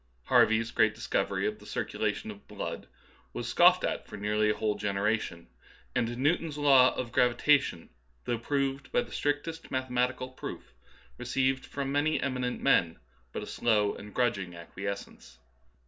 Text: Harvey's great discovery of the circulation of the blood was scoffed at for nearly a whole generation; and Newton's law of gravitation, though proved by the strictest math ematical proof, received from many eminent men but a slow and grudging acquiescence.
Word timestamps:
Harvey's 0.23 0.71
great 0.71 0.95
discovery 0.95 1.45
of 1.45 1.59
the 1.59 1.65
circulation 1.67 2.31
of 2.31 2.39
the 2.39 2.55
blood 2.55 2.87
was 3.33 3.47
scoffed 3.47 3.83
at 3.83 4.07
for 4.07 4.17
nearly 4.17 4.49
a 4.49 4.55
whole 4.55 4.73
generation; 4.73 5.45
and 5.93 6.17
Newton's 6.17 6.57
law 6.57 6.91
of 6.95 7.11
gravitation, 7.11 7.87
though 8.25 8.39
proved 8.39 8.91
by 8.91 9.01
the 9.01 9.11
strictest 9.11 9.69
math 9.69 9.89
ematical 9.91 10.29
proof, 10.35 10.73
received 11.19 11.67
from 11.67 11.91
many 11.91 12.19
eminent 12.19 12.59
men 12.63 12.97
but 13.31 13.43
a 13.43 13.45
slow 13.45 13.93
and 13.93 14.11
grudging 14.15 14.55
acquiescence. 14.55 15.37